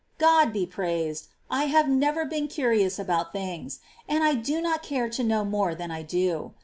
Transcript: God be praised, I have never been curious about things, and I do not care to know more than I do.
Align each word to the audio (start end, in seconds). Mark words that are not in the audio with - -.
God 0.17 0.51
be 0.51 0.65
praised, 0.65 1.27
I 1.47 1.65
have 1.65 1.87
never 1.87 2.25
been 2.25 2.47
curious 2.47 2.97
about 2.97 3.31
things, 3.31 3.81
and 4.09 4.23
I 4.23 4.33
do 4.33 4.59
not 4.59 4.81
care 4.81 5.09
to 5.09 5.23
know 5.23 5.45
more 5.45 5.75
than 5.75 5.91
I 5.91 6.01
do. 6.01 6.53